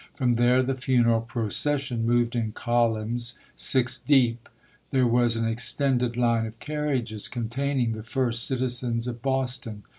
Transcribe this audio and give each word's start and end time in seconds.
From 0.15 0.33
there 0.33 0.63
the 0.63 0.73
funeral 0.73 1.21
procession 1.21 2.07
moved 2.07 2.35
in 2.35 2.53
columns 2.53 3.37
six 3.55 3.99
deep. 3.99 4.49
There 4.89 5.05
was 5.05 5.35
an 5.35 5.47
extended 5.47 6.17
line 6.17 6.47
of 6.47 6.57
carriages 6.57 7.27
containing 7.27 7.91
the 7.91 8.01
first 8.01 8.45
citizens 8.47 9.05
of 9.05 9.21
Boston. 9.21 9.83